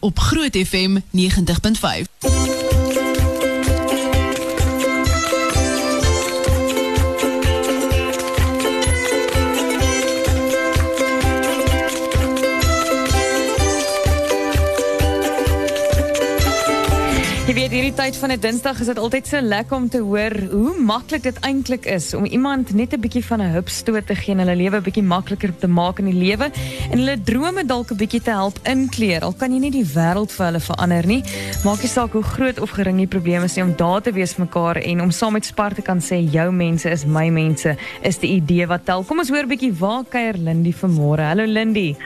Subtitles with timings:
[0.00, 2.81] Op Groot FM 90.5.
[17.52, 20.32] Jy weet hierdie tyd van 'n Dinsdag is dit altyd so lekker om te hoor
[20.50, 24.32] hoe maklik dit eintlik is om iemand net 'n bietjie van 'n hupstoot te gee
[24.32, 26.50] en hulle lewe 'n bietjie makliker te maak in die lewe
[26.90, 29.20] en hulle drome dalk 'n bietjie te help inkleer.
[29.20, 31.22] Al kan jy nie die wêreld vir hulle verander nie,
[31.64, 34.46] maak nie saak hoe groot of gering die probleem is om daar te wees vir
[34.46, 38.18] mekaar en om saam met Spar te kan sê jou mense is my mense is
[38.18, 39.04] die idee wat tel.
[39.04, 41.20] Kom ons hoor 'n bietjie waar kuier Lindy vanmôre.
[41.20, 41.96] Hallo Lindy.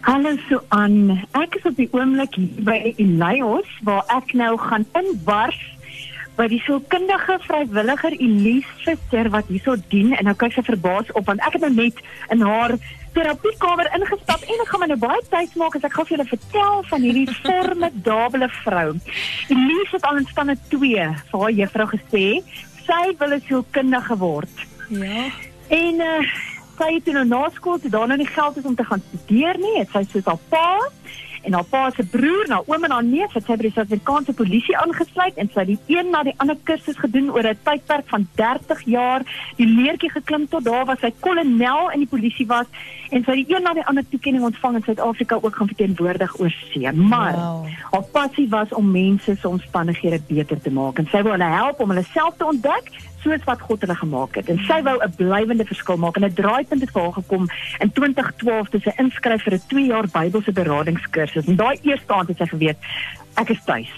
[0.00, 5.58] Hallo Suan, ek is op die oomblik hier by Elios waar ek nou gaan inwars
[6.38, 11.28] by die sielkundige vrywilliger Elise Visser wat hierso dien en nou kyk sy verbaas op
[11.28, 12.00] want ek het nou net
[12.32, 12.76] in haar
[13.12, 16.28] terapiekamer ingestap en ek gaan my nou baie tyd maak as ek gou vir julle
[16.30, 18.88] vertel van hierdie formidable vrou.
[19.52, 22.24] Elise het al in stande 2 vir haar juffrou gesê
[22.86, 24.64] sy wil 'n sielkundige word.
[24.88, 25.28] Ja.
[25.68, 26.24] En uh,
[26.80, 29.02] sy het toe nou na skool toe daar nou nie geld is om te gaan
[29.08, 30.68] studeer nie, het sy soos haar pa
[31.42, 34.32] en haar pa se broer, na oom en haar neef, het sy by die Suid-Afrikaanse
[34.32, 38.08] polisie aangesluit en sy het die een na die ander kursus gedoen oor 'n tydperk
[38.08, 39.22] van 30 jaar.
[39.56, 42.66] Die leertjie geklim tot daar waar sy kolonel in die polisie was
[43.10, 46.40] en sy het die een na die ander toekenning ontvang in Suid-Afrika ook gaan verteenwoordig
[46.40, 46.92] oor see.
[46.92, 47.66] Maar Wow.
[47.92, 51.80] haar passie was om mense se omstandighede beter te maak en sy wou hulle help
[51.80, 52.90] om hulle self te ontdek
[53.22, 54.48] soos wat God hulle gemaak het.
[54.48, 57.92] En sy wou 'n blywende verskil maak en 'n draaipunt het vir haar gekom in
[57.92, 61.29] 2012 toe sy inskryf vir 'n 2 jaar Bybelse beradingskursus.
[61.36, 62.88] En daai eerste aand het sy geweet
[63.40, 63.90] ek is tuis.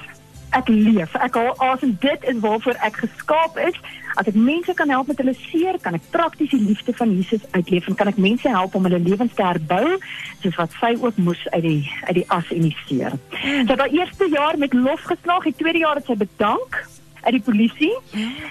[0.52, 1.14] Ek leef.
[1.16, 1.94] Ek haal asem.
[2.00, 3.76] Dit is waarvoor ek geskaap is.
[4.20, 7.44] As ek mense kan help met hulle seer, kan ek prakties die liefde van Jesus
[7.56, 9.96] uitleef en kan ek mense help om hulle lewens te herbou,
[10.42, 11.80] soos wat sy ook moes uit die
[12.10, 13.16] uit die as en die seer.
[13.72, 16.82] Haar eerste jaar met lof geslaag, die tweede jaar het sy bedank
[17.22, 17.92] uit die polisie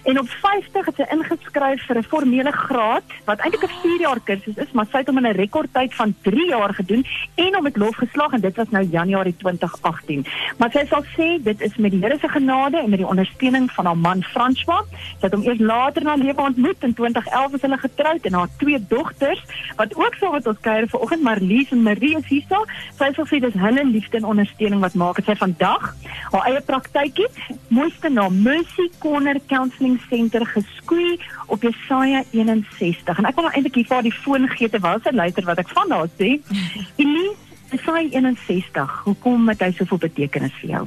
[0.03, 4.19] en op 50 het sy ingeskryf vir 'n formele graad wat eintlik 'n 4 jaar
[4.19, 7.05] kursus is, maar sy het hom in 'n rekordtyd van 3 jaar gedoen
[7.35, 10.25] en hom met lof geslaag en dit was nou Januarie 2018.
[10.57, 13.71] Maar sy sal sê dit is met die Here se genade en met die ondersteuning
[13.71, 14.85] van haar man François.
[15.19, 18.49] Sy het hom eers later haar lewe ontmoet in 2011 is hulle getroud en haar
[18.57, 19.43] twee dogters
[19.75, 22.65] wat ook saam met ons kuier vanoggend Marlies en Marie is hierso.
[22.97, 25.93] Sy sal sê dis hulle liefde en ondersteuning wat maak dat sy vandag
[26.31, 27.39] haar eie praktyk het.
[27.67, 33.17] Mooiste naam Mercy Corner Counselling Center geskoei op Jesaja 61.
[33.17, 35.71] En ek wil nou eintlik hier vir die foon gee terwyl sy luister wat ek
[35.73, 36.35] van haar sê.
[37.01, 38.93] Elise, Jesaja 61.
[39.07, 40.83] Hoekom het hy soveel betekenis vir jou?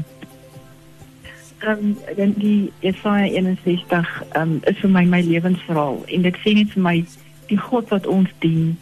[1.64, 6.74] Um, dan die Jesaja 61 um, is vir my my lewensverhaal en dit sê net
[6.76, 6.98] vir my
[7.48, 8.74] die God wat ons dien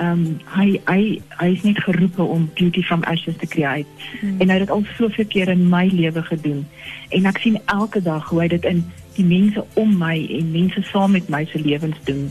[0.00, 1.00] um, hy hy
[1.38, 3.88] hy is niet geroepen om beauty from ashes te create.
[4.22, 6.66] En hy het dit al soveel keer in my lewe gedoen.
[7.08, 8.84] En ek sien elke dag hoe hy dit in
[9.16, 12.30] die mense om my en mense saam met my se lewens doen.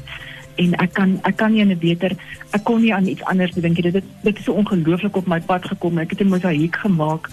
[0.62, 2.16] En ek kan ek kan nie aan 'n beter
[2.52, 5.40] ek kon nie aan iets anders dink dit dit dit is so ongelooflik op my
[5.40, 5.98] pad gekom.
[5.98, 7.30] Ek het 'n mosaïek gemaak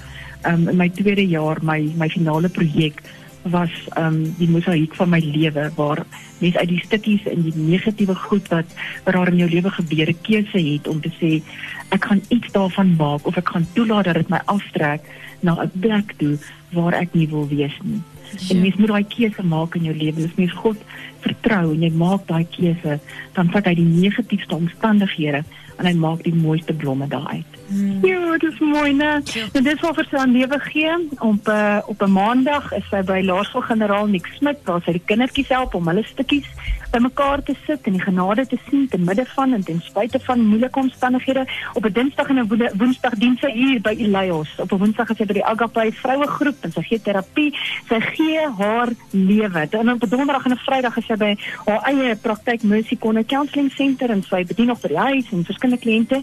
[0.47, 3.03] um, in my tweede jaar my my finale projek
[3.42, 6.04] was um, die mosaïek van my lewe waar
[6.38, 8.66] mense uit die stukkies en die negatiewe goed wat
[9.04, 11.42] wat daar in jou lewe gebeur 'n keuse het om te sê
[11.91, 15.00] ek gaan iets daarvan maak of ek gaan toelaat dat dit my aftrek
[15.41, 16.38] na 'n plek toe
[16.72, 18.00] waar ek nie wil wees nie.
[18.48, 20.25] En mens moet daai keuse maak in jou lewe.
[20.25, 20.78] As mens God
[21.20, 22.98] vertrou en jy maak daai keuse,
[23.36, 25.42] dan vat hy die negatiefste omstandighede
[25.78, 27.58] en hy maak die mooiste blomme daaruit.
[28.04, 28.22] Ja,
[28.60, 29.22] mooi, né?
[29.53, 30.93] En dis wat vir sy aan lewe gee.
[31.19, 35.48] Op uh, op 'n maandag is sy by Laerskoolgeneraal Nick Smit waar sy die kindertjies
[35.48, 36.48] help om hulle stukkies
[36.93, 40.41] bymekaar te sit en die genade te sien te midde van en ten spyte van
[40.41, 41.47] moeilike omstandighede.
[41.72, 44.50] Op 'n Dinsdag en 'n woe- Woensdag dien sy hier by Elios.
[44.59, 47.59] Op 'n Woensdag is sy by die Agape vrouegroep en sy gee terapie.
[47.88, 49.66] Sy gee haar lewe.
[49.70, 53.25] Dan op 'n Donderdag en 'n Vrydag is sy by haar eie praktyk Mercy Corner
[53.25, 56.20] Counselling Center en sy bedien nog by die huis en verskillende kliënte.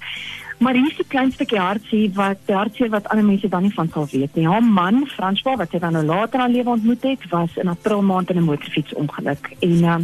[0.60, 3.90] Maar hier is 'n klein stukkie hartseer wat hartseer wat ander mense dan nie van
[3.94, 4.48] sal weet nie.
[4.48, 7.68] Haar man, François, wat sy dan nou later in haar lewe ontmoet het, was in
[7.68, 9.56] April maand in 'n motorfietsongeluk.
[9.60, 10.04] En ehm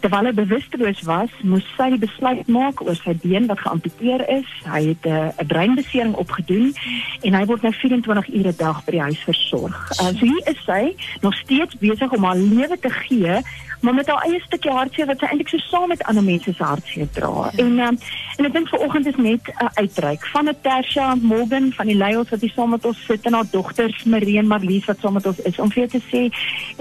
[0.00, 4.48] terwyl hy bewusteloos was, moes sy die besluit maak oor sy been wat geamputeer is.
[4.64, 6.74] Hy het 'n uh, breinbesering opgedoen
[7.20, 9.90] en hy word nou 24 ure 'n dag by die huis versorg.
[10.00, 13.42] Uh, so hier is sy nog steeds besig om haar lewe te gee
[13.80, 16.64] maar met haar eie stukkie hartseer wat sy eintlik so saam met ander mense se
[16.64, 17.50] hartseer dra.
[17.56, 17.98] En um,
[18.36, 20.26] en ek dink vanoggend is net 'n uitreik.
[20.34, 24.04] Van Natasha Morgan van die Lions wat hier saam met ons sit en haar dogters
[24.04, 26.22] Marie en Marlies wat saam met ons is om vir jou te sê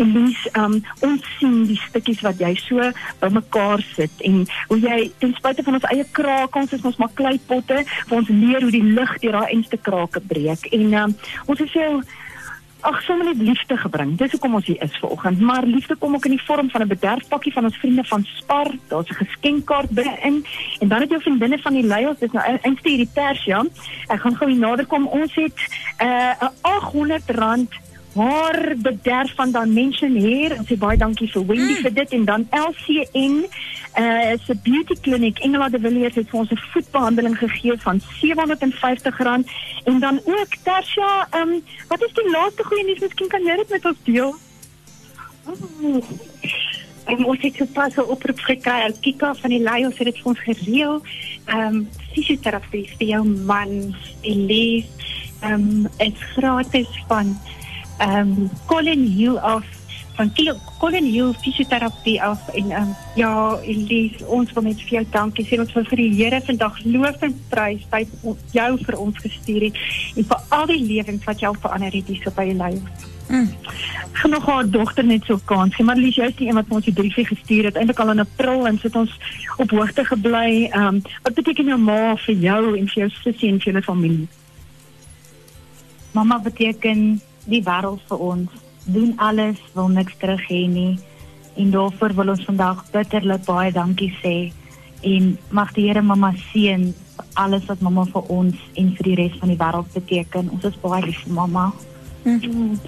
[0.01, 2.89] Elise, um, ons sien die stukkies wat jy so
[3.21, 7.13] bymekaar sit en hoe jy ten spyte van ons eie krake, ons is ons maar
[7.17, 10.69] kleipotte, vir ons leer hoe die lig deur daai einste krake breek.
[10.75, 11.17] En um,
[11.51, 11.91] ons is jou
[12.85, 14.13] ag sommer net liefde gebring.
[14.17, 15.39] Dis hoekom ons hier is vanoggend.
[15.39, 18.71] Maar liefde kom ook in die vorm van 'n bederfpakkie van ons vriende van Spar.
[18.87, 20.45] Daar's 'n geskenkkaart binne-in
[20.79, 23.65] en dan het jou vriendinne van die Lions, dis nou eintlik hierdie Persia.
[24.07, 25.07] Ek gaan gou nader kom.
[25.07, 25.57] Ons het
[25.99, 27.25] 'n uh, 800
[28.15, 30.57] haar bederf van dan Hair.
[30.57, 31.81] Ons sê baie dankie vir Wendy mm.
[31.83, 33.35] vir dit en dan LCN
[33.99, 35.39] uh is 'n beauty clinic.
[35.39, 39.19] Engela de Villiers het vir ons 'n voetbehandeling gegee van R750
[39.83, 42.99] en dan ook Tersia, ehm um, wat is die laaste goeie nuus?
[42.99, 44.35] Miskien kan jy dit met ons deel.
[45.45, 46.03] Oh.
[47.05, 48.93] Ek moet ek so pas op oproep gekry.
[48.99, 51.01] Kika van die Lions het dit vir ons gereël.
[51.45, 54.89] Ehm um, fisioterapie vir jou man Elise.
[55.41, 57.37] Ehm um, is gratis van
[57.99, 59.65] um, Colin Hill af
[60.15, 60.31] van
[60.79, 65.59] Colin Hill fisioterapie af en um, ja Elise ons wil net vir jou dankie sê
[65.59, 68.05] ons wil vir die Here vandag loof en prys by
[68.55, 69.81] jou vir ons gestuur het
[70.15, 73.11] en vir al die lewens wat jy al verander het hier by jou lewe.
[73.27, 73.49] Mm.
[74.11, 75.77] Genoeg haar dogter net so kans.
[75.77, 78.23] Maar Lies, jy is die een wat ons die briefie gestuur het eintlik al in
[78.23, 79.11] April en sit ons
[79.57, 80.69] op hoogte gebly.
[80.69, 83.83] Ehm um, wat beteken jou ma vir jou en vir jou sussie en vir julle
[83.83, 84.27] familie?
[86.13, 90.99] Mamma beteken die wêreld vir ons doen alles wil niks terug hê nie.
[91.55, 94.35] En daarvoor wil ons vandag bitterlik baie dankie sê.
[95.01, 96.93] En mag die Here mamma seën
[97.33, 100.51] alles wat mamma vir ons en vir die res van die wêreld beteken.
[100.51, 101.71] Ons is baie lief vir mamma
[102.25, 102.79] Mm.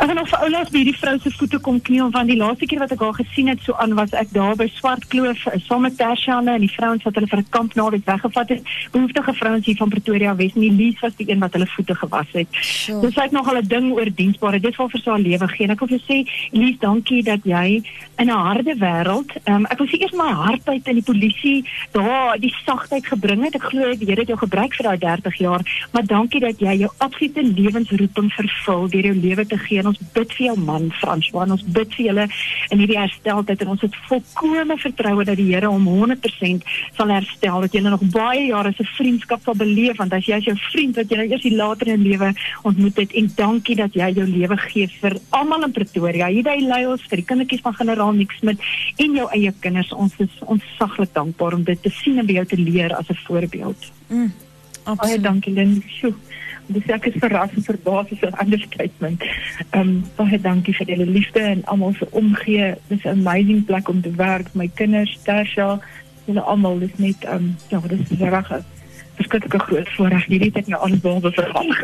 [0.00, 2.66] Ek het nog vir oulaas by die vrou se voete kom kniel want die laaste
[2.68, 5.86] keer wat ek haar gesien het so aan was ek daar by Swartkloof eh, saam
[5.86, 8.62] met Tersiane en die vrouens wat hulle vir 'n kamp naweek weggevat het.
[8.92, 11.94] Behoeftige vrouens hier van Pretoria Wes en die Lies was die een wat hulle voete
[11.94, 12.48] gewas het.
[12.60, 13.00] Sure.
[13.00, 14.60] Dis ek nog al 'n ding oor diensbare.
[14.60, 15.64] Dit wil vir sy lewe gee.
[15.64, 16.18] En ek wil vir sê
[16.52, 17.82] Lies, dankie dat jy
[18.16, 21.64] in 'n harde wêreld, um, ek wil sê eers my hart uit in die polisie
[21.92, 23.54] daar die sagtheid gebring het.
[23.54, 25.60] Ek glo die Here het jou gebruik vir daai 30 jaar,
[25.92, 29.80] maar dankie dat jy jou absolute lewensroeping vir vervul deur jou lewe te gee.
[29.80, 32.26] En ons bid vir jou man François, ons bid vir julle
[32.70, 36.66] in hierdie hersteltyd en ons het volkomme vertroue dat die Here hom 100%
[36.96, 37.60] sal herstel.
[37.66, 40.98] Dat julle nog baie jare se vriendskap sal beleef want as jy as jou vriend
[41.00, 42.32] wat jy nou eers later in lewe
[42.68, 46.30] ontmoet het en dankie dat jy jou lewe gee vir almal in Pretoria.
[46.30, 48.62] Hier by Lyles vir die kindertjies van generaal Niks met
[49.00, 49.92] en jou eie kinders.
[49.92, 53.10] Ons is ons saglik dankbaar om dit te sien en by jou te leer as
[53.10, 53.90] 'n voorbeeld.
[54.08, 54.32] Mm.
[54.84, 55.00] Absoluut.
[55.00, 55.82] Baie dankie Lynn.
[55.86, 56.14] Sjoe
[56.72, 59.22] dis ek is verras en verbaas oor understatement.
[59.70, 62.74] Ehm um, baie dankie vir julle liefde en almal se omgee.
[62.88, 64.54] Dis 'n amazing plek om te werk.
[64.54, 65.80] My kinders, Tasha,
[66.26, 68.08] hulle almal is net ehm um, ja, dis
[69.20, 70.24] reg verskriklik groot voorreg.
[70.26, 71.78] Hierdie het nou alles behalwe verwag.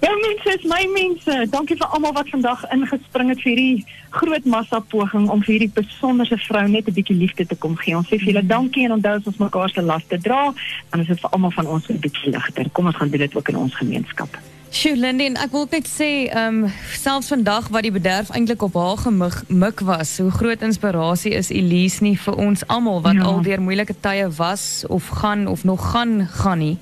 [0.00, 1.46] ja mense, is my mense.
[1.50, 5.72] Dankie vir almal wat vandag ingespring het vir hierdie groot massa poging om vir hierdie
[5.74, 7.96] besonderse vrou net 'n bietjie liefde te kom gee.
[7.96, 10.54] Ons sê vir julle dankie en onthou ons mekaar se laste dra
[10.90, 12.70] en dit is vir almal van ons 'n bietjie ligter.
[12.70, 14.38] Kom ons gaan doen dit ook in ons gemeenskap.
[14.76, 18.74] Sjoe, Lindy, ek wil net sê, ehm um, selfs vandag wat die bederf eintlik op
[18.76, 23.24] haar gemik was, hoe groot inspirasie is Elise nie vir ons almal wat ja.
[23.24, 26.74] al deur moeilike tye was of gaan of nog gaan gaan nie.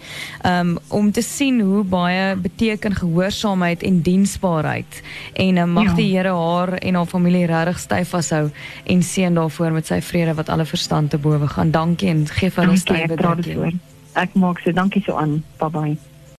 [0.43, 4.99] Ehm um, om te sien hoe baie beteken gehoorsaamheid en diensbaarheid
[5.45, 5.95] en uh, mag ja.
[6.01, 8.49] die Here haar en haar familie regtig styf vashou
[8.85, 11.71] en seën daarvoor met sy vrede wat alle verstand te bowe gaan.
[11.71, 13.15] Dankie en gee vir ons tyd.
[14.15, 15.45] Ek maak se dankie so aan.
[15.63, 16.14] Bye bye.